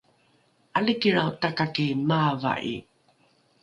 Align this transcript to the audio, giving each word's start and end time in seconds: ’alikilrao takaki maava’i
’alikilrao 0.77 1.29
takaki 1.41 1.87
maava’i 2.07 2.75